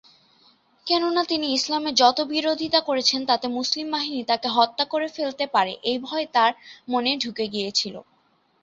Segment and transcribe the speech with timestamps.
[0.87, 5.97] কেননা তিনি ইসলামের যত বিরোধিতা করেছেন তাতে মুসলিম বাহিনী তাকে হত্যা করে ফেলতে পারে, এই
[5.99, 6.51] ভয় তার
[6.87, 7.95] মনে ঢুকে গিয়েছিল।